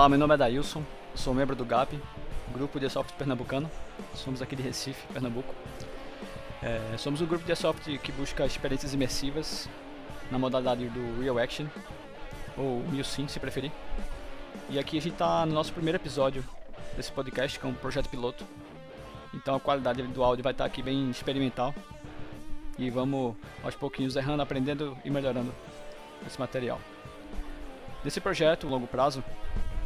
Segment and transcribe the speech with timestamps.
[0.00, 0.82] Olá, meu nome é Dailson,
[1.14, 2.00] sou membro do GAP,
[2.54, 3.70] Grupo de Software Pernambucano.
[4.14, 5.54] Somos aqui de Recife, Pernambuco.
[6.62, 9.68] É, somos um grupo de software que busca experiências imersivas
[10.30, 11.66] na modalidade do Real Action,
[12.56, 13.70] ou Real Sim, se preferir.
[14.70, 16.42] E aqui a gente está no nosso primeiro episódio
[16.96, 18.42] desse podcast, que é um projeto piloto.
[19.34, 21.74] Então a qualidade do áudio vai estar tá aqui bem experimental.
[22.78, 25.54] E vamos aos pouquinhos errando, aprendendo e melhorando
[26.26, 26.80] esse material.
[28.02, 29.22] Nesse projeto, longo prazo,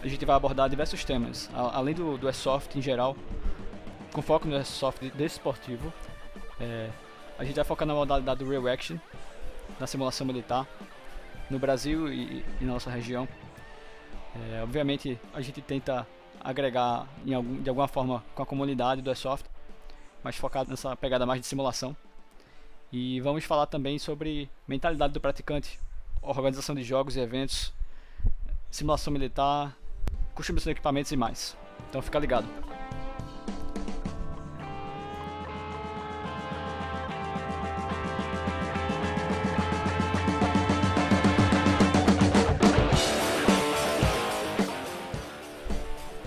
[0.04, 3.16] a gente vai abordar diversos temas, além do, do Airsoft em geral,
[4.12, 5.90] com foco no Airsoft desportivo.
[6.60, 6.90] É,
[7.38, 8.98] a gente vai focar na modalidade do Real Action,
[9.80, 10.68] na simulação militar,
[11.48, 13.26] no Brasil e, e na nossa região.
[14.36, 16.06] É, obviamente, a gente tenta
[16.38, 19.46] agregar algum, de alguma forma com a comunidade do Airsoft,
[20.22, 21.96] mas focado nessa pegada mais de simulação.
[22.92, 25.80] E vamos falar também sobre mentalidade do praticante,
[26.20, 27.72] organização de jogos e eventos,
[28.70, 29.74] simulação militar,
[30.42, 31.56] de equipamentos e mais.
[31.88, 32.46] Então fica ligado.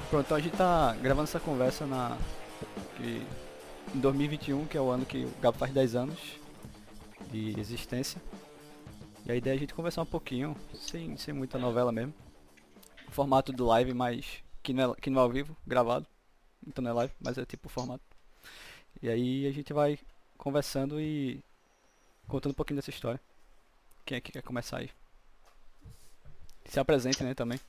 [0.10, 2.18] Pronto, então a gente tá gravando essa conversa na
[2.96, 3.22] que,
[3.94, 6.20] em 2021, que é o ano que o Gabo faz 10 anos
[7.30, 8.22] de existência.
[9.26, 12.14] E a ideia é a gente conversar um pouquinho, sem, sem muita novela mesmo
[13.12, 16.06] formato do live, mas que não, é, que não é ao vivo, gravado.
[16.66, 18.04] Então não é live, mas é tipo o formato.
[19.02, 20.00] E aí a gente vai
[20.38, 21.42] conversando e
[22.28, 23.20] contando um pouquinho dessa história.
[24.06, 24.90] Quem é que quer começar aí?
[26.66, 27.60] Se apresente, né, também.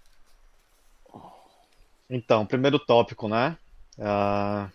[2.11, 3.57] Então, primeiro tópico, né?
[3.99, 4.71] Uh,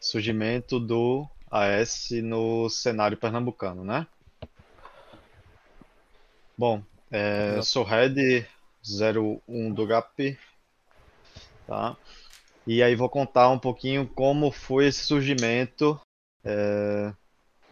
[0.00, 4.06] surgimento do AS no cenário pernambucano, né?
[6.56, 8.46] Bom, é, sou head
[8.86, 10.38] 01 do GAP,
[11.66, 11.96] tá?
[12.66, 15.98] E aí vou contar um pouquinho como foi esse surgimento
[16.44, 17.12] é,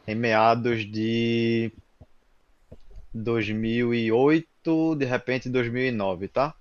[0.06, 1.72] em meados de
[3.14, 6.54] 2008, de repente 2009, tá?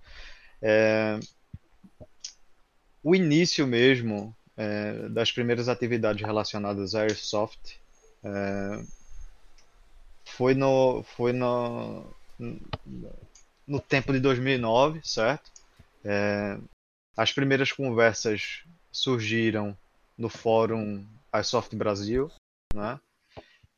[0.62, 1.20] É,
[3.04, 7.80] o início mesmo é, das primeiras atividades relacionadas a Airsoft
[8.24, 8.84] é,
[10.26, 12.06] foi no foi no
[13.80, 15.52] tempo de 2009, certo?
[16.04, 16.58] É,
[17.16, 19.78] as primeiras conversas surgiram
[20.18, 22.32] no fórum iSoft Brasil,
[22.74, 23.00] né?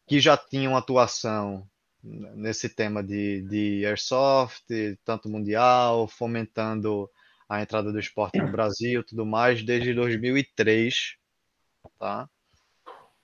[0.07, 1.67] que já tinham atuação
[2.03, 4.65] nesse tema de, de airsoft,
[5.05, 7.09] tanto mundial, fomentando
[7.47, 11.15] a entrada do esporte no Brasil, tudo mais, desde 2003,
[11.97, 12.29] tá?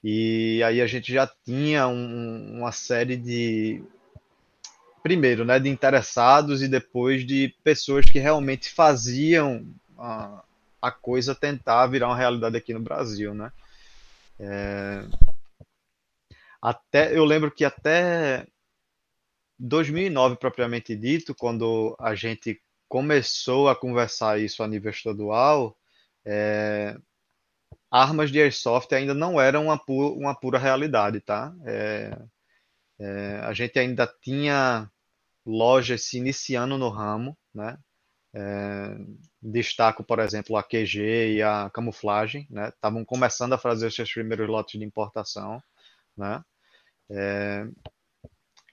[0.01, 3.83] E aí a gente já tinha um, uma série de
[5.01, 9.65] primeiro, né, de interessados e depois de pessoas que realmente faziam
[9.97, 10.43] a,
[10.81, 13.51] a coisa tentar virar uma realidade aqui no Brasil, né?
[14.39, 15.03] É...
[16.61, 18.45] Até eu lembro que até
[19.57, 25.77] 2009 propriamente dito, quando a gente começou a conversar isso a nível estadual,
[26.25, 26.97] é...
[27.91, 31.53] armas de airsoft ainda não eram uma, pu uma pura realidade, tá?
[31.65, 32.17] É...
[32.99, 34.89] É, a gente ainda tinha
[35.45, 37.77] lojas se iniciando no ramo, né?
[38.33, 38.95] É,
[39.41, 42.69] destaco, por exemplo, a QG e a camuflagem, né?
[42.69, 45.61] Estavam começando a fazer os seus primeiros lotes de importação,
[46.15, 46.43] né?
[47.09, 47.65] É,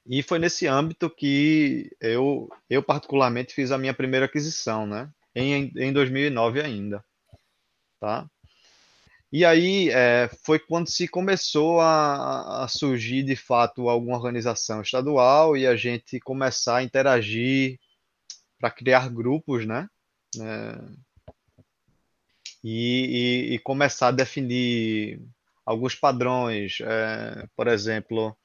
[0.09, 5.11] e foi nesse âmbito que eu, eu particularmente fiz a minha primeira aquisição, né?
[5.35, 7.05] Em, em 2009 ainda,
[8.01, 8.29] tá?
[9.33, 15.57] E aí é, foi quando se começou a, a, surgir de fato alguma organização estadual
[15.57, 17.79] e a gente começar a interagir
[18.59, 19.89] para criar grupos, né?
[20.41, 21.07] É,
[22.63, 25.21] e, e, e, começar a definir
[25.65, 26.79] alguns padrões.
[26.81, 28.37] É, por exemplo,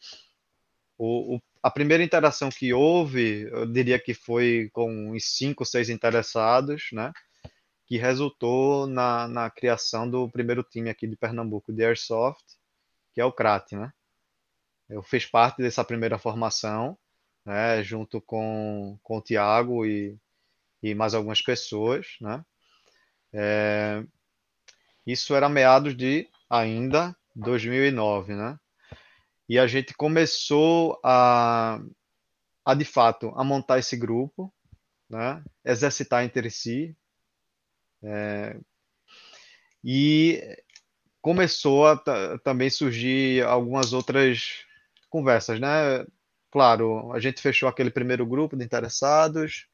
[0.97, 5.89] o, o, a primeira interação que houve, eu diria que foi com uns cinco, seis
[5.89, 7.11] interessados, né?
[7.91, 12.41] Que resultou na, na criação do primeiro time aqui de Pernambuco de Airsoft,
[13.13, 13.91] que é o CRAT, né?
[14.87, 16.97] Eu fiz parte dessa primeira formação,
[17.45, 20.17] né, junto com, com o Tiago e,
[20.81, 22.45] e mais algumas pessoas, né?
[23.33, 24.05] É,
[25.05, 28.57] isso era meados de ainda 2009, né?
[29.49, 31.77] E a gente começou a,
[32.63, 34.49] a de fato a montar esse grupo,
[35.09, 35.43] né?
[35.65, 36.95] Exercitar entre si,
[38.03, 38.59] é,
[39.83, 40.57] e
[41.21, 41.97] começou a
[42.43, 44.65] também surgir algumas outras
[45.09, 46.05] conversas, né?
[46.51, 49.67] Claro, a gente fechou aquele primeiro grupo de interessados,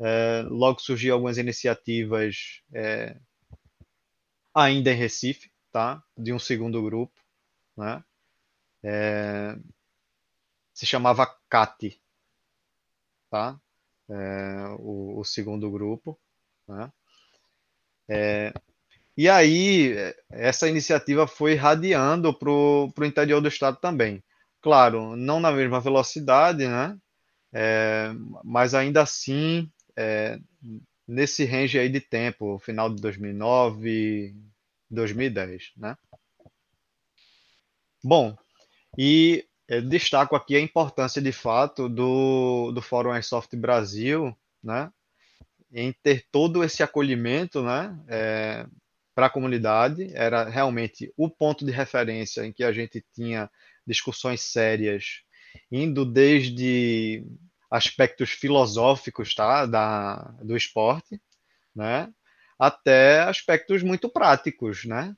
[0.00, 3.16] É, logo surgiu algumas iniciativas é,
[4.54, 6.02] ainda em Recife, tá?
[6.16, 7.20] De um segundo grupo,
[7.76, 8.04] né?
[8.82, 9.56] É,
[10.72, 12.00] se chamava CAT,
[13.30, 13.60] tá?
[14.08, 16.18] É, o, o, segundo grupo,
[16.66, 16.92] né?
[18.08, 18.52] É,
[19.16, 19.94] e aí,
[20.30, 24.22] essa iniciativa foi radiando para o interior do estado também.
[24.60, 26.96] Claro, não na mesma velocidade, né?
[27.52, 28.10] É,
[28.44, 30.38] mas ainda assim, é,
[31.06, 34.36] nesse range aí de tempo, final de 2009,
[34.90, 35.96] 2010, né?
[38.04, 38.36] Bom,
[38.96, 44.90] e é, destaco aqui a importância de fato do, do Fórum Airsoft Brasil, né?
[45.72, 47.98] Em ter todo esse acolhimento, né?
[48.08, 48.66] É,
[49.14, 53.50] para a comunidade, era realmente o ponto de referência em que a gente tinha
[53.84, 55.22] discussões sérias,
[55.72, 57.24] indo desde
[57.68, 61.20] aspectos filosóficos tá, da, do esporte,
[61.74, 62.08] né,
[62.58, 65.16] até aspectos muito práticos, né?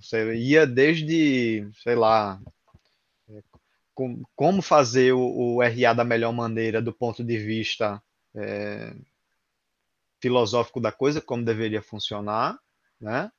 [0.00, 2.40] Você ia desde, sei lá,
[3.94, 8.02] com, como fazer o, o, RA da melhor maneira do ponto de vista
[8.34, 8.94] é,
[10.20, 12.58] filosófico da coisa, como deveria funcionar,
[13.00, 13.30] né?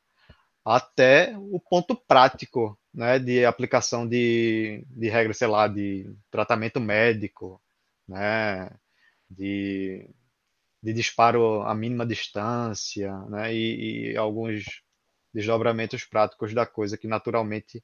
[0.63, 7.61] até o ponto prático né, de aplicação de, de regras, sei lá, de tratamento médico,
[8.07, 8.69] né,
[9.29, 10.09] de,
[10.81, 14.83] de disparo a mínima distância, né, e, e alguns
[15.33, 17.83] desdobramentos práticos da coisa que naturalmente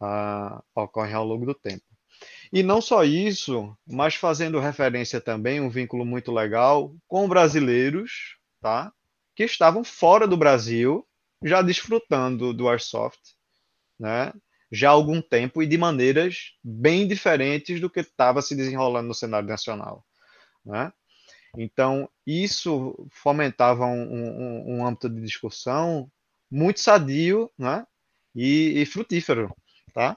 [0.00, 1.84] uh, ocorrem ao longo do tempo.
[2.52, 8.92] E não só isso, mas fazendo referência também um vínculo muito legal com brasileiros, tá?
[9.34, 11.06] Que estavam fora do Brasil
[11.44, 13.20] já desfrutando do Airsoft,
[13.98, 14.32] né?
[14.72, 19.14] já há algum tempo e de maneiras bem diferentes do que estava se desenrolando no
[19.14, 20.02] cenário nacional.
[20.64, 20.90] Né?
[21.58, 26.10] Então, isso fomentava um, um, um, âmbito de discussão
[26.50, 27.86] muito sadio né?
[28.34, 29.54] e, e frutífero.
[29.92, 30.16] Tá?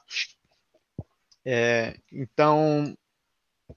[1.45, 2.97] É, então,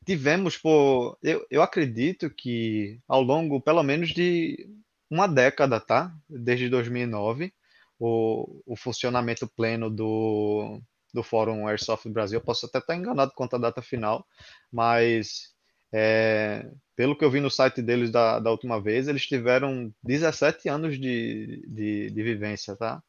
[0.04, 4.68] tivemos, por, eu, eu acredito que ao longo, pelo menos, de
[5.10, 6.14] uma década, tá?
[6.28, 7.52] Desde 2009,
[7.98, 10.80] o, o funcionamento pleno do,
[11.12, 12.38] do Fórum Airsoft Brasil.
[12.38, 14.26] Eu posso até estar enganado quanto à data final,
[14.70, 15.52] mas
[15.92, 20.68] é, pelo que eu vi no site deles da, da última vez, eles tiveram 17
[20.68, 23.02] anos de, de, de vivência, tá?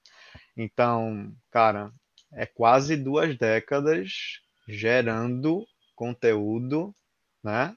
[0.56, 1.92] Então, cara,
[2.34, 6.94] é quase duas décadas gerando conteúdo,
[7.44, 7.76] né?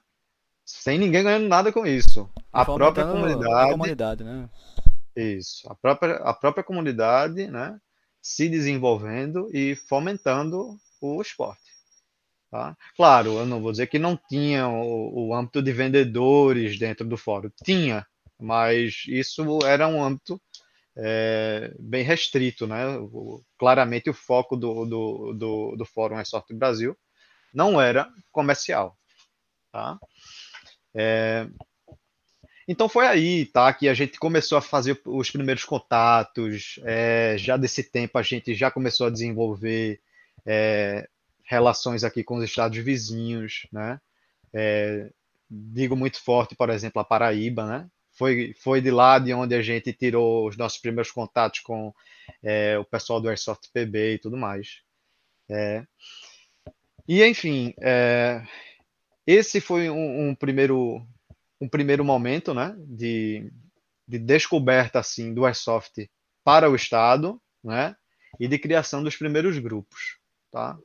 [0.65, 2.29] sem ninguém ganhando nada com isso.
[2.51, 3.53] A própria comunidade.
[3.53, 4.49] A comunidade, né?
[5.15, 5.69] Isso.
[5.69, 7.77] A própria, a própria comunidade, né?
[8.21, 11.61] Se desenvolvendo e fomentando o esporte.
[12.49, 12.77] Tá?
[12.95, 17.17] Claro, eu não vou dizer que não tinha o, o âmbito de vendedores dentro do
[17.17, 17.51] fórum.
[17.63, 18.05] Tinha,
[18.39, 20.39] mas isso era um âmbito
[20.95, 22.97] é, bem restrito, né?
[22.97, 26.97] O, claramente o foco do, do, do, do Fórum Resort Brasil
[27.53, 28.97] não era comercial,
[29.71, 29.99] tá?
[30.95, 31.47] É...
[32.67, 36.79] Então foi aí, tá, que a gente começou a fazer os primeiros contatos.
[36.83, 39.99] É, já desse tempo a gente já começou a desenvolver
[40.45, 41.07] é,
[41.43, 43.99] relações aqui com os estados vizinhos, né?
[44.53, 45.09] É,
[45.49, 47.89] digo muito forte, por exemplo, a Paraíba, né?
[48.13, 51.93] Foi, foi de lá de onde a gente tirou os nossos primeiros contatos com
[52.43, 54.81] é, o pessoal do Airsoft PB e tudo mais.
[55.49, 55.85] É.
[57.07, 58.43] E enfim, é,
[59.25, 61.05] esse foi um, um, primeiro
[61.59, 63.51] um primeiro momento, né, de,
[64.07, 66.09] de descoberta assim do airsoft
[66.43, 67.95] para o estado, né,
[68.39, 70.17] e de criação dos primeiros grupos,
[70.51, 70.77] tá?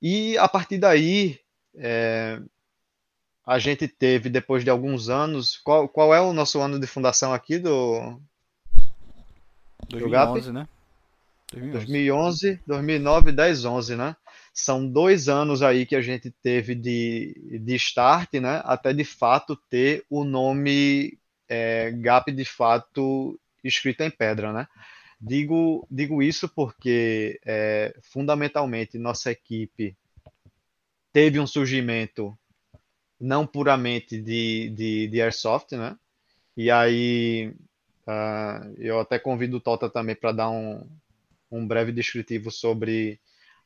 [0.00, 1.40] E a partir daí
[1.76, 2.40] é,
[3.48, 7.32] a gente teve depois de alguns anos, qual, qual é o nosso ano de fundação
[7.32, 8.20] aqui do
[9.88, 10.68] 2011, do né?
[11.54, 11.72] 2011.
[11.72, 14.16] 2011, 2009, 10, 11, né?
[14.52, 18.60] São dois anos aí que a gente teve de, de start, né?
[18.66, 24.68] Até de fato ter o nome é, GAP de fato escrito em pedra, né?
[25.18, 29.96] Digo, digo isso porque, é, fundamentalmente, nossa equipe
[31.14, 32.38] teve um surgimento
[33.20, 35.96] não puramente de, de, de Airsoft, né?
[36.56, 37.52] E aí,
[38.06, 40.84] uh, eu até convido o Tota também para dar um,
[41.50, 43.20] um breve descritivo sobre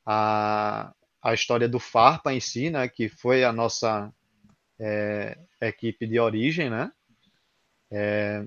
[0.04, 0.92] a,
[1.22, 4.12] a história do Farpa em si, né, que foi a nossa
[4.78, 6.92] é, equipe de origem, né?
[7.90, 8.44] É,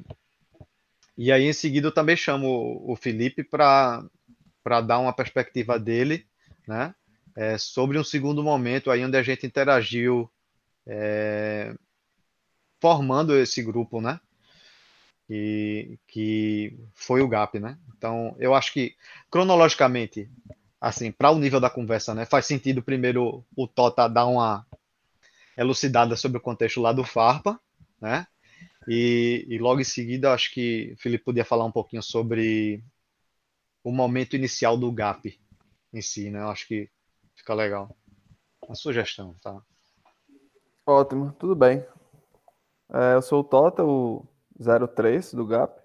[1.17, 4.09] e aí em seguida eu também chamo o Felipe para
[4.85, 6.27] dar uma perspectiva dele,
[6.67, 6.93] né?
[7.37, 10.29] É, sobre um segundo momento aí onde a gente interagiu
[10.87, 11.73] é,
[12.79, 14.19] formando esse grupo, né?
[15.29, 17.77] E que foi o GAP, né?
[17.97, 18.95] Então, eu acho que
[19.29, 20.29] cronologicamente,
[20.79, 24.65] assim, para o nível da conversa, né, faz sentido primeiro o Tota dar uma
[25.57, 27.59] elucidada sobre o contexto lá do Farpa,
[27.99, 28.27] né?
[28.87, 32.83] E, e logo em seguida, acho que o Felipe podia falar um pouquinho sobre
[33.83, 35.39] o momento inicial do GAP
[35.91, 36.39] em si, né?
[36.39, 36.89] Eu acho que
[37.35, 37.95] fica legal.
[38.61, 39.59] Uma sugestão, tá?
[40.87, 41.83] Ótimo, tudo bem.
[42.93, 44.23] É, eu sou o Tota, o
[44.95, 45.79] 03 do GAP.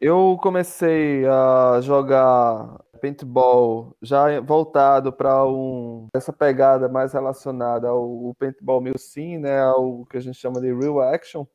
[0.00, 8.80] Eu comecei a jogar paintball já voltado para um essa pegada mais relacionada ao paintball
[8.80, 11.46] Milsim, né, ao que a gente chama de real action.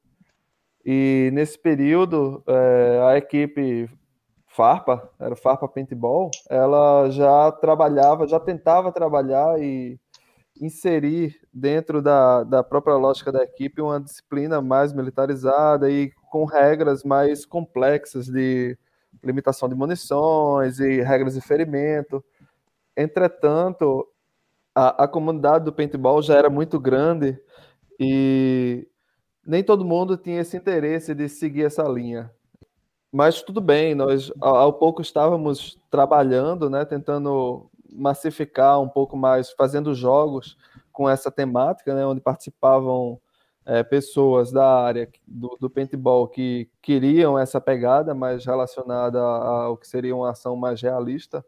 [0.83, 3.89] E nesse período, é, a equipe
[4.47, 9.99] Farpa, era Farpa Paintball, ela já trabalhava, já tentava trabalhar e
[10.61, 17.03] inserir dentro da, da própria lógica da equipe uma disciplina mais militarizada e com regras
[17.03, 18.77] mais complexas de
[19.23, 22.23] limitação de munições e regras de ferimento.
[22.95, 24.07] Entretanto,
[24.75, 27.39] a, a comunidade do paintball já era muito grande
[27.99, 28.87] e
[29.45, 32.31] nem todo mundo tinha esse interesse de seguir essa linha.
[33.11, 39.93] Mas tudo bem, nós ao pouco estávamos trabalhando, né, tentando massificar um pouco mais, fazendo
[39.93, 40.57] jogos
[40.91, 43.19] com essa temática, né, onde participavam
[43.65, 49.87] é, pessoas da área do, do paintball que queriam essa pegada mais relacionada ao que
[49.87, 51.45] seria uma ação mais realista.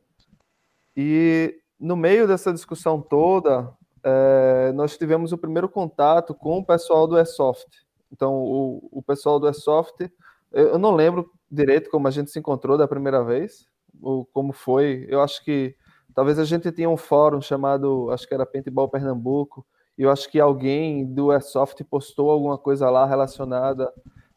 [0.96, 3.74] E no meio dessa discussão toda,
[4.04, 7.84] é, nós tivemos o primeiro contato com o pessoal do Airsoft.
[8.12, 10.12] Então, o, o pessoal do Airsoft,
[10.52, 13.66] eu não lembro direito como a gente se encontrou da primeira vez,
[14.02, 15.06] ou como foi.
[15.10, 15.76] Eu acho que
[16.14, 19.66] talvez a gente tinha um fórum chamado, acho que era Paintball Pernambuco,
[19.98, 23.92] e eu acho que alguém do Airsoft postou alguma coisa lá relacionada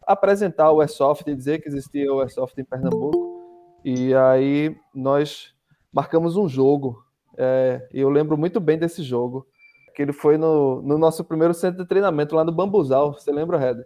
[0.06, 3.36] a apresentar o Airsoft e dizer que existia o Airsoft em Pernambuco.
[3.84, 5.54] E aí nós
[5.92, 7.02] marcamos um jogo.
[7.38, 9.46] É, e eu lembro muito bem desse jogo,
[9.94, 13.14] que ele foi no, no nosso primeiro centro de treinamento lá no Bambuzal.
[13.14, 13.84] Você lembra, Red?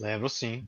[0.00, 0.66] Lembro sim.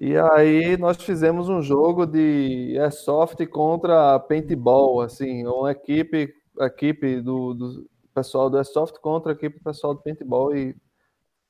[0.00, 7.54] E aí nós fizemos um jogo de Airsoft contra Paintball, assim, uma equipe, equipe do,
[7.54, 10.56] do pessoal do Airsoft contra a equipe pessoal do Paintball.
[10.56, 10.76] E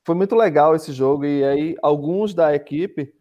[0.03, 1.25] foi muito legal esse jogo.
[1.25, 3.13] E aí alguns da equipe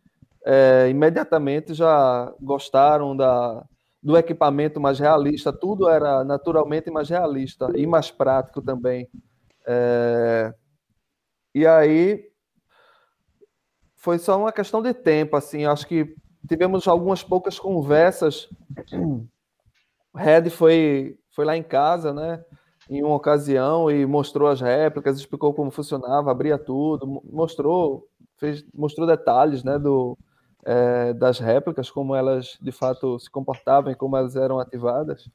[0.47, 3.62] é, imediatamente já gostaram da,
[4.02, 9.06] do equipamento mais realista, tudo era naturalmente mais realista e mais prático também.
[9.66, 10.54] É,
[11.54, 12.25] e aí
[14.08, 16.16] foi só uma questão de tempo, assim, acho que
[16.48, 18.48] tivemos algumas poucas conversas.
[18.90, 19.26] O
[20.16, 22.42] Red foi, foi lá em casa, né?
[22.88, 29.06] Em uma ocasião e mostrou as réplicas, explicou como funcionava, abria tudo, mostrou, fez, mostrou
[29.06, 29.78] detalhes, né?
[29.78, 30.16] Do,
[30.64, 35.28] é, das réplicas, como elas de fato se comportavam e como elas eram ativadas.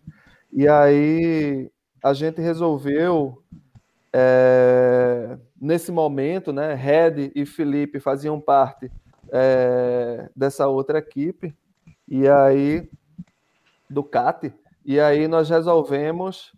[0.52, 1.70] E aí
[2.04, 3.38] a gente resolveu
[4.12, 8.92] é, nesse momento, né, Red e Felipe faziam parte
[9.32, 11.56] é, dessa outra equipe,
[12.06, 12.90] e aí,
[13.90, 14.54] do CAT,
[14.86, 16.52] e aí nós resolvemos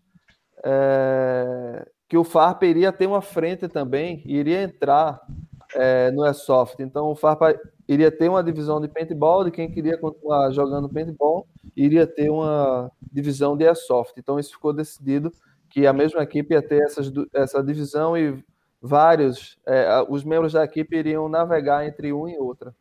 [0.63, 5.21] é, que o FARPA iria ter uma frente também, iria entrar
[5.75, 6.81] é, no Airsoft.
[6.81, 11.47] Então, o FARPA iria ter uma divisão de paintball, de quem queria continuar jogando paintball,
[11.75, 14.15] iria ter uma divisão de Airsoft.
[14.17, 15.31] Então, isso ficou decidido
[15.69, 18.43] que a mesma equipe ia ter essas, essa divisão e
[18.85, 22.75] vários, é, os membros da equipe iriam navegar entre uma e outra.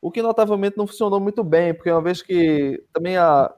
[0.00, 3.52] O que notavelmente não funcionou muito bem, porque uma vez que também a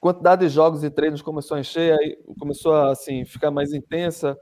[0.00, 1.96] quantidade de jogos e treinos começou a encher,
[2.38, 4.36] começou a assim, ficar mais intensa,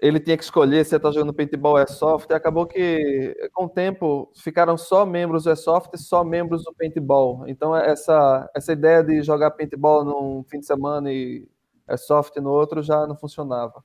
[0.00, 3.68] ele tinha que escolher se está jogando paintball ou airsoft, e acabou que, com o
[3.68, 7.46] tempo, ficaram só membros do airsoft e só membros do paintball.
[7.46, 11.46] Então, essa, essa ideia de jogar paintball num fim de semana e
[11.86, 13.82] airsoft no outro já não funcionava.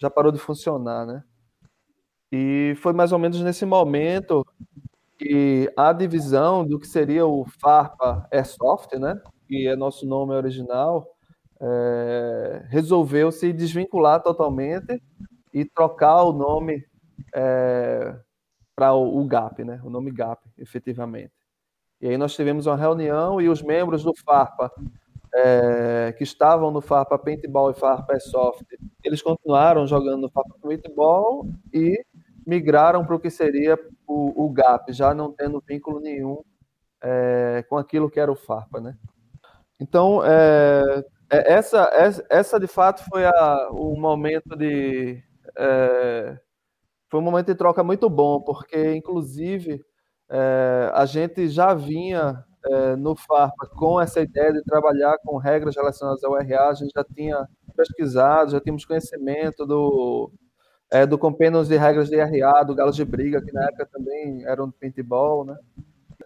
[0.00, 1.22] Já parou de funcionar, né?
[2.32, 4.46] E foi mais ou menos nesse momento
[5.18, 9.20] que a divisão do que seria o FARPA Airsoft, né?
[9.46, 11.06] Que é nosso nome original,
[11.60, 15.02] é, resolveu se desvincular totalmente
[15.52, 16.84] e trocar o nome
[17.34, 18.16] é,
[18.74, 19.80] para o, o, GAP, né?
[19.84, 21.34] o nome GAP, efetivamente.
[22.00, 24.72] E aí nós tivemos uma reunião e os membros do FARPA,
[25.34, 28.64] é, que estavam no FARPA Paintball e FARPA Airsoft,
[29.04, 32.02] eles continuaram jogando no FARPA Paintball e
[32.46, 36.42] migraram para o que seria o, o, GAP, já não tendo vínculo nenhum
[37.02, 38.80] é, com aquilo que era o FARPA.
[38.80, 38.96] Né?
[39.78, 45.22] Então, é, é essa, essa, essa de fato foi a, o momento de
[45.56, 46.38] é,
[47.10, 49.84] foi um momento de troca muito bom, porque, inclusive,
[50.30, 55.76] é, a gente já vinha é, no FARPA com essa ideia de trabalhar com regras
[55.76, 60.30] relacionadas ao RA, a gente já tinha pesquisado, já tínhamos conhecimento do,
[60.90, 64.44] é, do Compêndios de Regras de RA, do Galos de Briga, que na época também
[64.44, 65.56] eram do paintball, né?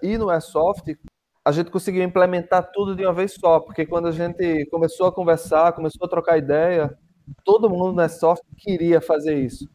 [0.03, 0.97] E no Airsoft,
[1.45, 5.13] a gente conseguiu implementar tudo de uma vez só, porque quando a gente começou a
[5.13, 6.97] conversar, começou a trocar ideia,
[7.45, 9.69] todo mundo no Airsoft queria fazer isso.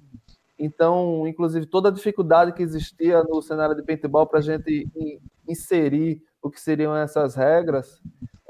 [0.58, 4.88] Então, inclusive, toda a dificuldade que existia no cenário de paintball para a gente
[5.48, 8.02] inserir o que seriam essas regras,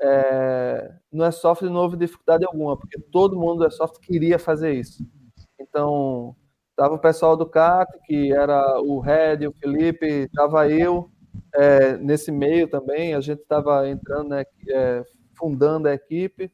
[0.02, 5.06] é, no Airsoft não houve dificuldade alguma, porque todo mundo do Airsoft queria fazer isso.
[5.60, 6.36] Então,
[6.72, 11.12] estava o pessoal do CAT, que era o Red, o Felipe, estava eu,
[11.54, 15.04] é, nesse meio também, a gente estava entrando, né, é,
[15.38, 16.52] fundando a equipe,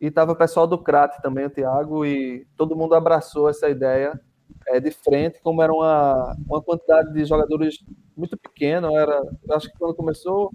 [0.00, 4.20] e estava o pessoal do CRAT também, o Thiago, e todo mundo abraçou essa ideia
[4.68, 7.78] é, de frente, como era uma, uma quantidade de jogadores
[8.16, 9.20] muito pequena, era,
[9.52, 10.52] acho que quando começou,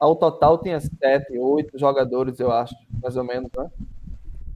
[0.00, 3.70] ao total tinha sete, oito jogadores, eu acho, mais ou menos, né?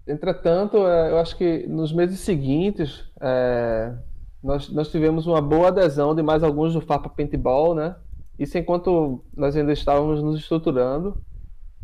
[0.07, 3.95] Entretanto, é, eu acho que nos meses seguintes, é,
[4.43, 7.95] nós, nós tivemos uma boa adesão de mais alguns do FAPA Paintball, né?
[8.39, 11.17] Isso enquanto nós ainda estávamos nos estruturando.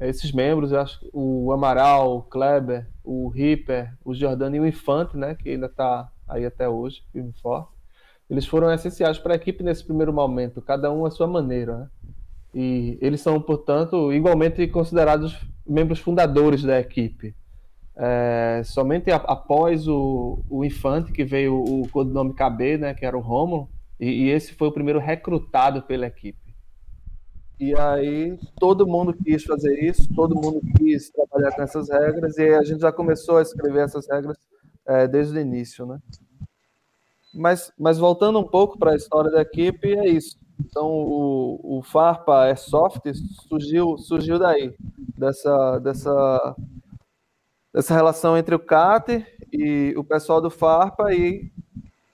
[0.00, 5.17] Esses membros, eu acho o Amaral, o Kleber, o Ripper, o Jordano e o Infante,
[5.17, 5.35] né?
[5.35, 7.71] Que ainda está aí até hoje, firme forte.
[8.29, 11.88] Eles foram essenciais para a equipe nesse primeiro momento, cada um à sua maneira, né?
[12.54, 17.35] E eles são, portanto, igualmente considerados membros fundadores da equipe.
[17.97, 23.16] É, somente a, após o, o Infante, que veio o codinome KB, né, que era
[23.16, 26.38] o Rômulo, e, e, esse foi o primeiro recrutado pela equipe.
[27.59, 32.49] E aí todo mundo quis fazer isso, todo mundo quis trabalhar com essas regras, e
[32.49, 34.38] a gente já começou a escrever essas regras
[34.87, 35.98] é, desde o início, né?
[37.35, 40.37] Mas, mas voltando um pouco para a história da equipe, é isso.
[40.64, 43.03] Então, o, o Farpa Airsoft
[43.49, 44.75] surgiu, surgiu daí,
[45.16, 46.57] dessa, dessa
[47.73, 51.51] dessa relação entre o CAT e o pessoal do Farpa e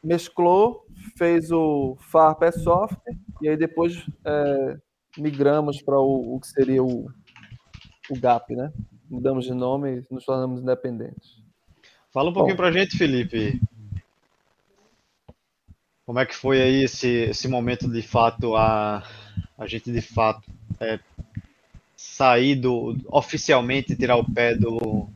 [0.02, 4.76] mesclou, fez o Farpa é Software e aí depois é,
[5.18, 7.10] migramos para o, o, que seria o,
[8.10, 8.72] o GAP, né?
[9.08, 11.42] Mudamos de nome e nos tornamos independentes.
[12.12, 13.60] Fala um pouquinho para a gente, Felipe.
[16.06, 19.02] Como é que foi aí esse, esse momento de fato a,
[19.58, 21.00] a gente de fato é,
[21.96, 25.08] sair do oficialmente tirar o pé do,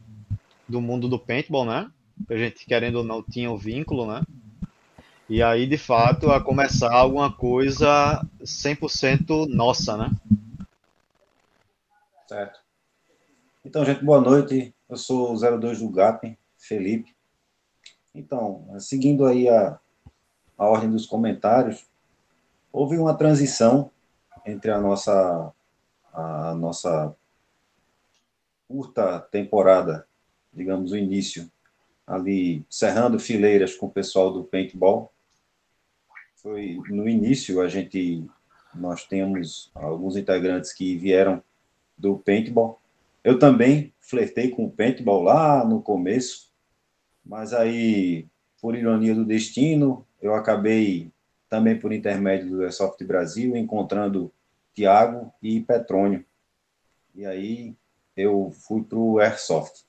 [0.68, 1.88] do mundo do paintball, né?
[2.29, 4.22] A gente, querendo ou não, tinha o um vínculo, né?
[5.29, 10.11] E aí, de fato, a começar alguma coisa 100% nossa, né?
[12.26, 12.59] Certo.
[13.64, 14.74] Então, gente, boa noite.
[14.88, 17.14] Eu sou o 02 do GAP, Felipe.
[18.12, 19.79] Então, seguindo aí a,
[20.61, 21.85] a ordem dos comentários,
[22.73, 23.90] houve uma transição
[24.44, 25.53] entre a nossa,
[26.12, 27.16] a nossa
[28.68, 30.07] curta temporada
[30.53, 31.51] digamos, o início,
[32.07, 35.12] ali cerrando fileiras com o pessoal do paintball.
[36.37, 38.27] Foi no início a gente
[38.75, 41.42] nós temos alguns integrantes que vieram
[41.99, 42.81] do paintball.
[43.23, 46.51] Eu também flertei com o paintball lá no começo,
[47.25, 48.27] mas aí,
[48.61, 51.11] por ironia do destino, eu acabei
[51.49, 54.33] também por intermédio do Airsoft Brasil encontrando
[54.75, 56.25] Tiago e Petrônio.
[57.15, 57.75] E aí
[58.17, 59.85] eu fui para o Airsoft.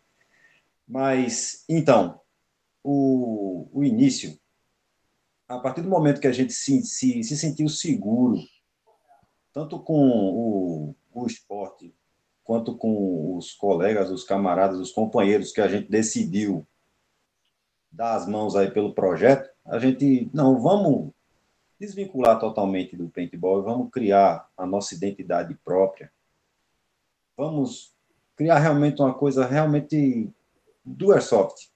[0.88, 2.20] Mas, então,
[2.84, 4.38] o, o início,
[5.48, 8.38] a partir do momento que a gente se, se, se sentiu seguro,
[9.54, 11.94] tanto com o, o esporte,
[12.44, 16.66] quanto com os colegas, os camaradas, os companheiros que a gente decidiu
[17.92, 21.14] dar as mãos aí pelo projeto, a gente, não, vamos
[21.80, 26.12] desvincular totalmente do paintball, vamos criar a nossa identidade própria,
[27.38, 27.96] vamos
[28.36, 30.30] criar realmente uma coisa realmente
[30.84, 31.72] do Airsoft.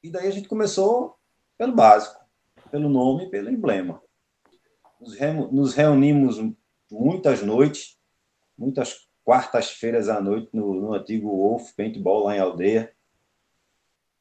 [0.00, 1.18] E daí a gente começou
[1.58, 2.24] pelo básico,
[2.70, 4.00] pelo nome pelo emblema.
[5.50, 6.36] Nos reunimos
[6.88, 7.98] muitas noites,
[8.56, 12.94] muitas quartas-feiras à noite no, no antigo Wolf Paintball lá em Aldeia.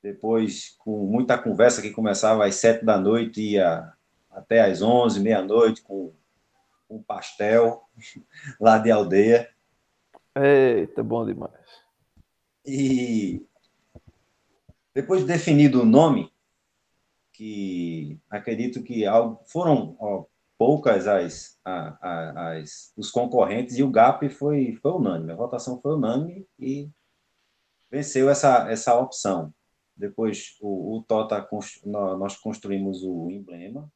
[0.01, 3.91] Depois, com muita conversa que começava às sete da noite e ia
[4.31, 6.13] até às onze, meia-noite, com
[6.89, 7.83] um pastel
[8.59, 9.49] lá de aldeia.
[10.35, 11.51] Eita, bom demais.
[12.65, 13.45] E
[14.93, 16.31] depois de definido o nome,
[17.33, 19.03] que acredito que
[19.47, 20.25] foram ó,
[20.57, 25.31] poucas as, as, os concorrentes e o GAP foi, foi unânime.
[25.31, 26.89] A votação foi unânime e
[27.89, 29.53] venceu essa, essa opção
[29.99, 31.45] Depois, o, o Tota,
[31.85, 33.91] nós construímos o emblema,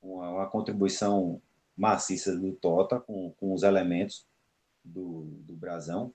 [0.00, 1.42] uma, uma contribuição
[1.76, 4.24] maciça do Tota com, com os elementos
[4.84, 6.14] do, do brasão.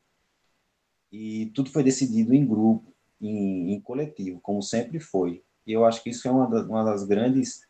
[1.11, 5.43] E tudo foi decidido em grupo, em, em coletivo, como sempre foi.
[5.65, 7.67] E eu acho que isso é uma das, uma das grandes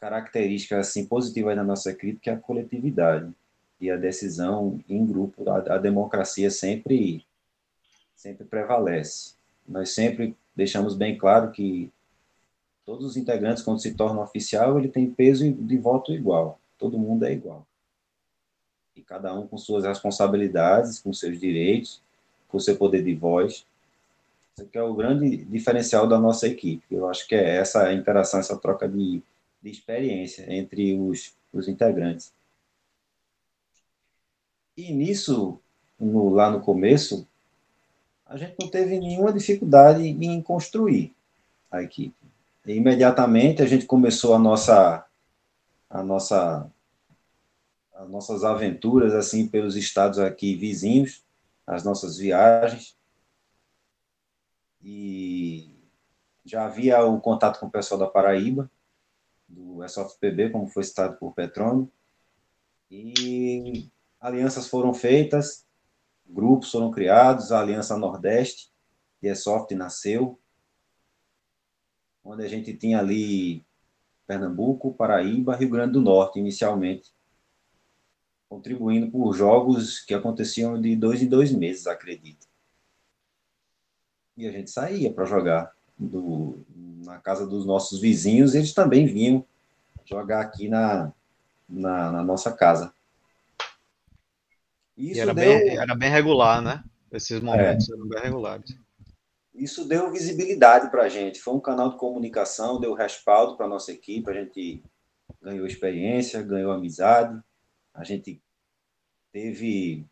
[0.00, 3.32] características assim, positivas da nossa crítica, é a coletividade
[3.80, 5.48] e a decisão em grupo.
[5.48, 7.24] A, a democracia sempre,
[8.16, 9.38] sempre prevalece.
[9.68, 11.88] Nós sempre deixamos bem claro que
[12.84, 16.58] todos os integrantes, quando se tornam oficial, ele tem peso de voto igual.
[16.76, 17.64] Todo mundo é igual.
[18.96, 22.02] E cada um com suas responsabilidades, com seus direitos,
[22.48, 23.64] com seu poder de voz.
[24.56, 26.82] Isso é o grande diferencial da nossa equipe.
[26.90, 29.22] Eu acho que é essa interação, essa troca de,
[29.62, 32.32] de experiência entre os, os integrantes.
[34.76, 35.60] E nisso,
[36.00, 37.28] no, lá no começo,
[38.28, 41.14] a gente não teve nenhuma dificuldade em construir
[41.70, 42.14] a equipe.
[42.66, 45.04] E, imediatamente a gente começou a nossa
[45.88, 46.70] a nossa
[47.94, 51.24] as nossas aventuras assim pelos estados aqui vizinhos,
[51.66, 52.94] as nossas viagens.
[54.84, 55.74] E
[56.44, 58.70] já havia o contato com o pessoal da Paraíba,
[59.48, 61.90] do SOFPB, como foi citado por Petrônio.
[62.90, 63.88] E
[64.20, 65.66] alianças foram feitas,
[66.28, 68.70] grupos foram criados, a Aliança Nordeste,
[69.20, 70.38] que é soft, nasceu,
[72.24, 73.64] onde a gente tinha ali
[74.26, 77.10] Pernambuco, Paraíba, Rio Grande do Norte, inicialmente,
[78.48, 82.46] contribuindo por jogos que aconteciam de dois em dois meses, acredito.
[84.36, 86.64] E a gente saía para jogar do,
[87.04, 89.44] na casa dos nossos vizinhos, eles também vinham
[90.04, 91.12] jogar aqui na,
[91.68, 92.92] na, na nossa casa.
[94.98, 95.44] Isso era, deu...
[95.44, 96.82] bem, era bem regular, né?
[97.12, 97.94] Esses momentos é.
[97.94, 98.76] eram bem regulares.
[99.54, 101.40] Isso deu visibilidade para a gente.
[101.40, 104.30] Foi um canal de comunicação, deu respaldo para a nossa equipe.
[104.30, 104.82] A gente
[105.42, 107.40] ganhou experiência, ganhou amizade.
[107.94, 108.40] A gente
[109.32, 110.06] teve.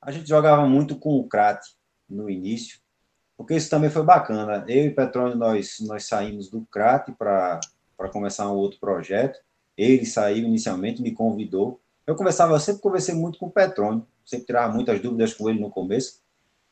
[0.00, 1.60] A gente jogava muito com o Crat
[2.08, 2.80] no início,
[3.36, 4.64] porque isso também foi bacana.
[4.66, 7.60] Eu e Petrônio, nós, nós saímos do Crat para
[8.10, 9.38] começar um outro projeto.
[9.76, 11.81] Ele saiu inicialmente, me convidou.
[12.06, 15.60] Eu conversava, eu sempre conversei muito com o Petrônio, sempre tirava muitas dúvidas com ele
[15.60, 16.20] no começo.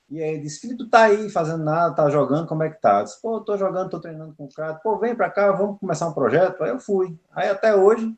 [0.09, 2.81] E aí ele disse, filho, tu tá aí fazendo nada, tá jogando, como é que
[2.81, 2.99] tá?
[2.99, 4.75] Eu disse, pô, tô jogando, tô treinando com o cara.
[4.75, 6.63] Pô, vem para cá, vamos começar um projeto.
[6.65, 7.17] Aí eu fui.
[7.31, 8.13] Aí até hoje,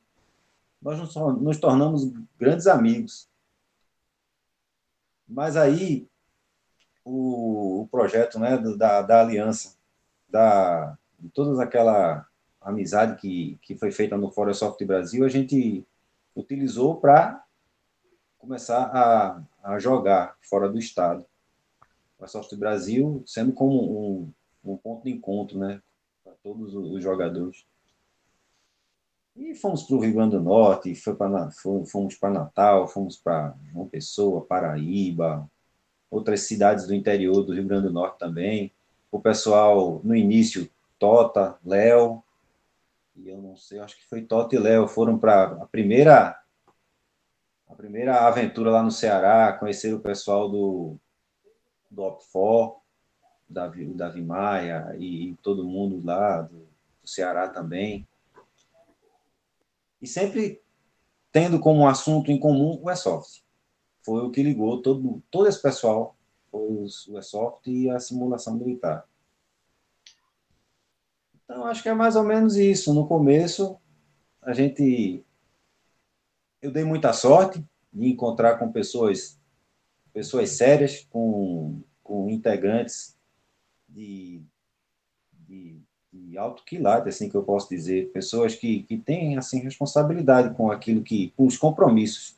[0.80, 3.28] nós nos, tornamos grandes amigos.
[5.28, 6.08] Mas aí,
[7.04, 9.76] o, o projeto né, da, da aliança,
[10.30, 12.26] da, de toda aquela
[12.58, 15.86] amizade que, que foi feita no Fora Soft Brasil, a gente
[16.34, 17.44] utilizou para
[18.38, 21.24] começar a, a jogar fora do estado.
[22.18, 24.32] O Soft Brasil sendo como um,
[24.64, 25.80] um ponto de encontro, né,
[26.22, 27.64] para todos os jogadores.
[29.34, 31.50] E fomos para o Rio Grande do Norte, pra,
[31.86, 35.50] fomos para Natal, fomos para João Pessoa, Paraíba,
[36.10, 38.70] outras cidades do interior do Rio Grande do Norte também.
[39.10, 42.22] O pessoal, no início, Tota, Léo,
[43.16, 46.38] e eu não sei, acho que foi Tota e Léo, foram para a primeira
[47.68, 50.98] a primeira aventura lá no Ceará, conhecer o pessoal do,
[51.90, 52.80] do Opfor,
[53.48, 58.06] Davi, o Davi Maia e, e, todo mundo lá do, do Ceará também.
[60.02, 60.60] E sempre
[61.30, 63.42] tendo como assunto em comum o Airsoft.
[64.02, 66.14] Foi o que ligou todo, todo esse pessoal,
[66.50, 69.08] foi o Airsoft e a simulação militar.
[71.44, 72.94] Então, acho que é mais ou menos isso.
[72.94, 73.78] No começo,
[74.40, 75.24] a gente.
[76.60, 79.38] Eu dei muita sorte de encontrar com pessoas,
[80.12, 83.16] pessoas sérias, com, com integrantes
[83.88, 84.42] de,
[85.32, 85.80] de,
[86.12, 90.70] de alto quilate, assim que eu posso dizer, pessoas que, que têm assim responsabilidade com
[90.70, 92.36] aquilo que, com os compromissos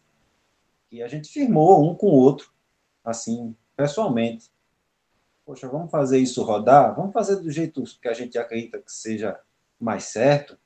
[0.88, 2.52] que a gente firmou um com o outro,
[3.04, 4.50] assim, pessoalmente
[5.44, 9.38] poxa, vamos fazer isso rodar, vamos fazer do jeito que a gente acredita que seja
[9.78, 10.58] mais certo,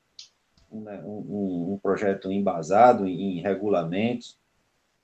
[0.71, 1.01] né?
[1.03, 4.39] um, um, projeto embasado em, regulamentos,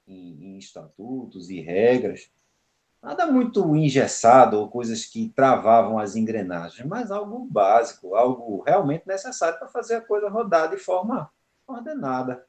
[0.08, 2.32] em, em, estatutos e regras,
[3.02, 9.60] nada muito engessado ou coisas que travavam as engrenagens, mas algo básico, algo realmente necessário
[9.60, 11.30] para fazer a coisa rodar de forma
[11.68, 12.46] ordenada.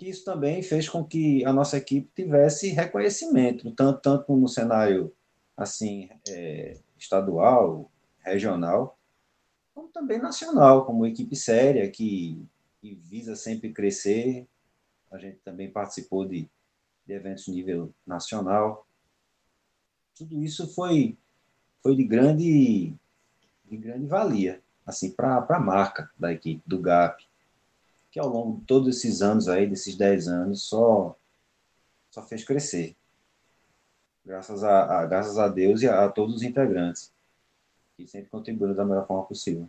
[0.00, 5.12] Isso também fez com que a nossa equipe tivesse reconhecimento, tanto, tanto no cenário
[5.58, 7.90] assim é, estadual,
[8.20, 8.96] regional,
[9.74, 12.40] como também nacional, como equipe séria que,
[12.80, 14.46] que, visa sempre crescer.
[15.10, 16.48] A gente também participou de,
[17.04, 18.86] de eventos nível nacional.
[20.14, 21.18] Tudo isso foi
[21.82, 22.92] foi de grande,
[23.64, 27.24] de grande valia, assim, para a marca da equipe, do GAP,
[28.10, 31.16] que ao longo de todos esses anos aí, desses 10 anos, só,
[32.10, 32.97] só fez crescer.
[34.28, 37.10] Graças a, a graças a Deus e a, a todos os integrantes,
[37.96, 39.66] que sempre contribuíram da melhor forma possível.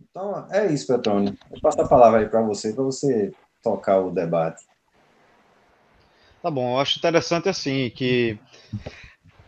[0.00, 1.36] Então, é isso, Petrônio.
[1.50, 4.64] Eu passo a palavra aí para você, para você tocar o debate.
[6.40, 8.38] Tá bom, eu acho interessante assim que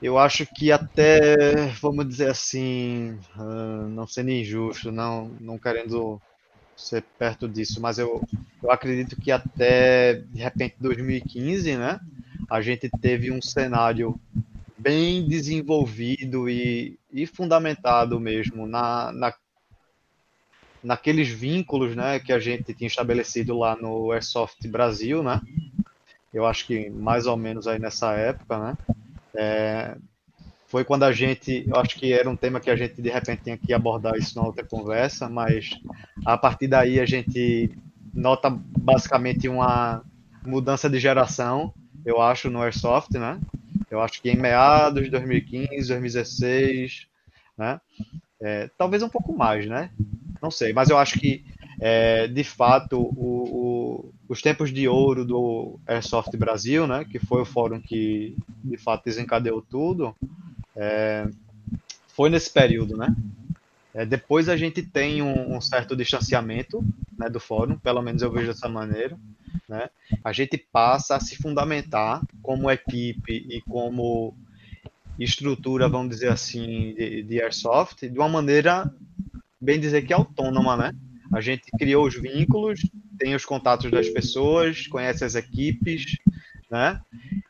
[0.02, 6.20] eu acho que até, vamos dizer assim, uh, não sendo injusto, não, não querendo
[6.76, 8.22] ser perto disso, mas eu,
[8.62, 11.98] eu acredito que até, de repente, 2015, né,
[12.48, 14.18] a gente teve um cenário
[14.78, 19.34] bem desenvolvido e, e fundamentado mesmo na, na,
[20.82, 25.40] naqueles vínculos né, que a gente tinha estabelecido lá no Airsoft Brasil, né?
[26.32, 28.78] Eu acho que mais ou menos aí nessa época, né?
[29.34, 29.96] É,
[30.66, 33.44] foi quando a gente, eu acho que era um tema que a gente de repente
[33.44, 35.70] tinha que abordar isso na outra conversa, mas
[36.24, 37.70] a partir daí a gente
[38.12, 40.02] nota basicamente uma
[40.44, 41.72] mudança de geração,
[42.06, 43.38] eu acho, no Airsoft, né?
[43.90, 47.08] Eu acho que em meados de 2015, 2016,
[47.58, 47.80] né?
[48.40, 49.90] É, talvez um pouco mais, né?
[50.40, 51.44] Não sei, mas eu acho que,
[51.80, 53.10] é, de fato, o,
[54.06, 58.76] o, os tempos de ouro do Airsoft Brasil, né, que foi o fórum que, de
[58.76, 60.14] fato, desencadeou tudo,
[60.76, 61.28] é,
[62.08, 63.14] foi nesse período, né?
[63.92, 66.84] É, depois a gente tem um, um, certo distanciamento
[67.18, 69.18] né, do fórum, pelo menos eu vejo dessa maneira.
[69.68, 69.88] Né?
[70.24, 74.36] A gente passa a se fundamentar como equipe e como
[75.18, 78.92] estrutura, vamos dizer assim, de, de airsoft, de uma maneira
[79.60, 80.92] bem dizer que autônoma, né?
[81.32, 82.80] A gente criou os vínculos,
[83.18, 86.16] tem os contatos das pessoas, conhece as equipes,
[86.70, 87.00] né?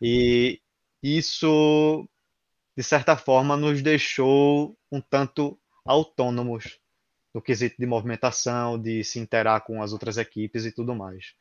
[0.01, 0.61] E
[1.03, 2.09] isso,
[2.77, 6.79] de certa forma, nos deixou um tanto autônomos
[7.35, 11.35] no quesito de movimentação, de se interar com as outras equipes e tudo mais.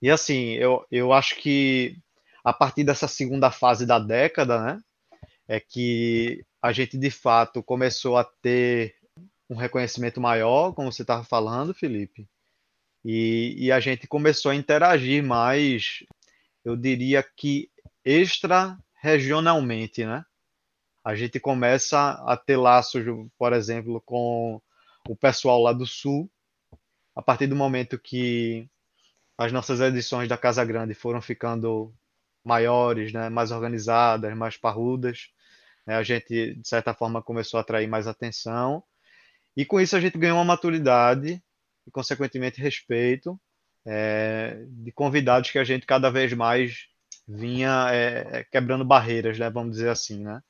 [0.00, 1.98] E assim, eu, eu acho que
[2.44, 4.80] a partir dessa segunda fase da década, né,
[5.48, 8.96] é que a gente de fato começou a ter
[9.48, 12.28] um reconhecimento maior, como você estava falando, Felipe.
[13.04, 16.04] E, e, a gente começou a interagir mais,
[16.64, 17.70] eu diria que
[18.04, 20.24] extra-regionalmente, né?
[21.04, 23.04] A gente começa a ter laços,
[23.38, 24.60] por exemplo, com
[25.08, 26.28] o pessoal lá do Sul,
[27.14, 28.68] a partir do momento que
[29.38, 31.94] as nossas edições da Casa Grande foram ficando
[32.44, 35.30] maiores, né, mais organizadas, mais parrudas,
[35.86, 38.82] né, a gente, de certa forma, começou a atrair mais atenção
[39.56, 41.42] e com isso a gente ganhou uma maturidade
[41.86, 43.38] e, consequentemente, respeito
[43.86, 46.86] é, de convidados que a gente cada vez mais
[47.26, 50.40] vinha é, quebrando barreiras, né, vamos dizer assim, né?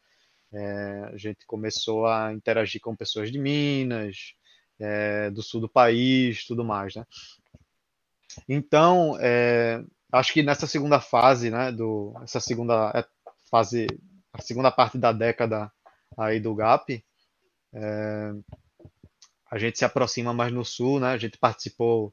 [0.53, 4.35] É, a gente começou a interagir com pessoas de Minas,
[4.79, 7.05] é, do sul do país, tudo mais, né?
[8.49, 13.05] Então, é, acho que nessa segunda fase, né, do, essa segunda é,
[13.51, 13.87] fase,
[14.33, 15.71] a segunda parte da década
[16.17, 17.05] aí do GAP,
[17.75, 18.33] é,
[19.51, 21.09] a gente se aproxima mais no sul, né?
[21.09, 22.13] A gente participou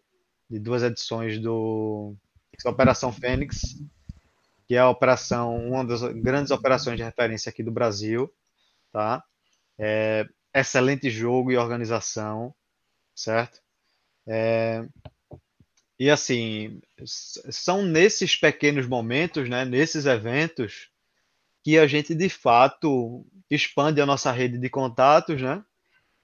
[0.50, 2.16] de duas edições do
[2.66, 3.62] Operação Fênix,
[4.68, 8.32] que é a operação, uma das grandes operações de referência aqui do Brasil,
[8.92, 9.24] tá?
[9.80, 12.54] É, excelente jogo e organização,
[13.16, 13.60] certo?
[14.28, 14.86] É,
[16.00, 20.90] e assim, são nesses pequenos momentos, né, nesses eventos,
[21.64, 25.64] que a gente de fato expande a nossa rede de contatos, né?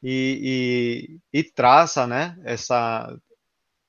[0.01, 3.15] e, e, e traça, né, essa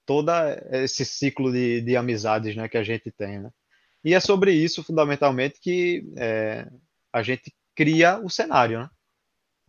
[0.05, 3.51] toda esse ciclo de, de amizades, né, que a gente tem, né?
[4.05, 6.67] E é sobre isso, fundamentalmente, que é,
[7.13, 8.91] a gente cria o cenário, né?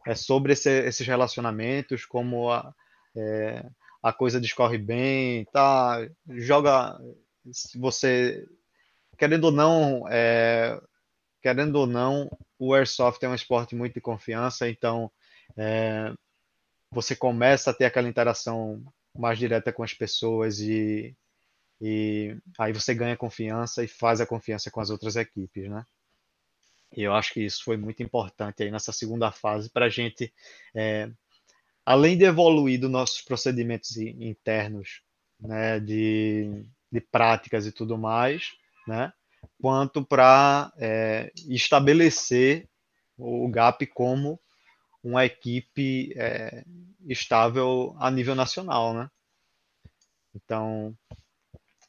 [0.07, 2.73] É sobre esse, esses relacionamentos, como a,
[3.15, 3.69] é,
[4.01, 5.97] a coisa discorre bem, tá?
[6.27, 6.99] Joga,
[7.75, 8.45] você
[9.17, 10.81] querendo ou não, é,
[11.41, 15.11] querendo ou não, o airsoft é um esporte muito de confiança, então
[15.55, 16.11] é,
[16.89, 18.83] você começa a ter aquela interação
[19.15, 21.15] mais direta com as pessoas e,
[21.79, 25.85] e aí você ganha confiança e faz a confiança com as outras equipes, né?
[26.95, 30.33] E eu acho que isso foi muito importante aí nessa segunda fase para a gente,
[30.75, 31.09] é,
[31.85, 35.01] além de evoluir dos nossos procedimentos internos,
[35.39, 38.51] né, de, de práticas e tudo mais,
[38.87, 39.11] né,
[39.59, 42.67] quanto para é, estabelecer
[43.17, 44.39] o GAP como
[45.03, 46.63] uma equipe é,
[47.07, 49.09] estável a nível nacional, né?
[50.35, 50.95] Então,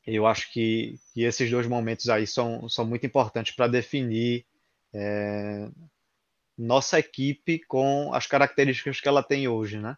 [0.06, 4.44] eu acho que, que, esses dois momentos aí são, são muito importantes para definir
[4.92, 5.68] é,
[6.62, 9.96] nossa equipe com as características que ela tem hoje, né?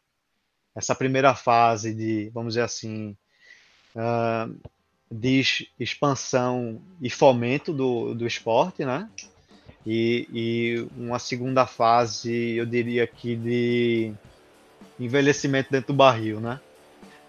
[0.74, 3.16] Essa primeira fase de, vamos dizer assim,
[3.94, 4.56] uh,
[5.10, 9.08] de expansão e fomento do, do esporte, né?
[9.86, 14.12] E, e uma segunda fase, eu diria que de
[14.98, 16.58] envelhecimento dentro do barril, né?